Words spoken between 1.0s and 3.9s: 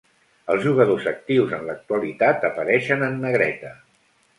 actius en l'actualitat apareixen en negreta.